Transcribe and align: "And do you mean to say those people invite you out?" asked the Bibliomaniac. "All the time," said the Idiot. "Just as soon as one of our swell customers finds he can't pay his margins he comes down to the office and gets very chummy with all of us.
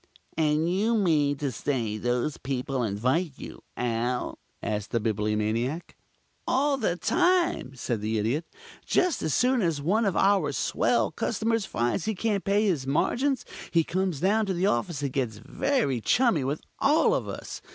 "And 0.35 0.65
do 0.65 0.71
you 0.71 0.95
mean 0.97 1.37
to 1.37 1.51
say 1.51 1.99
those 1.99 2.37
people 2.37 2.81
invite 2.81 3.33
you 3.37 3.61
out?" 3.77 4.39
asked 4.63 4.89
the 4.89 4.99
Bibliomaniac. 4.99 5.95
"All 6.47 6.77
the 6.77 6.95
time," 6.95 7.75
said 7.75 8.01
the 8.01 8.17
Idiot. 8.17 8.47
"Just 8.83 9.21
as 9.21 9.35
soon 9.35 9.61
as 9.61 9.79
one 9.79 10.05
of 10.05 10.17
our 10.17 10.53
swell 10.53 11.11
customers 11.11 11.67
finds 11.67 12.05
he 12.05 12.15
can't 12.15 12.43
pay 12.43 12.65
his 12.65 12.87
margins 12.87 13.45
he 13.69 13.83
comes 13.83 14.19
down 14.19 14.47
to 14.47 14.55
the 14.55 14.65
office 14.65 15.03
and 15.03 15.13
gets 15.13 15.37
very 15.37 16.01
chummy 16.01 16.43
with 16.43 16.61
all 16.79 17.13
of 17.13 17.27
us. 17.27 17.61